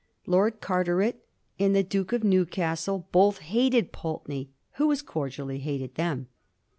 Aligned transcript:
Lord 0.25 0.61
Carteret 0.61 1.23
and 1.59 1.75
the 1.75 1.83
Duke 1.83 2.11
of 2.11 2.23
Newcastle 2.23 3.07
both 3.11 3.37
hated 3.37 3.91
Pulteney, 3.91 4.49
who 4.77 4.91
as 4.91 5.03
cordially 5.03 5.59
hated 5.59 5.93
them. 5.93 6.27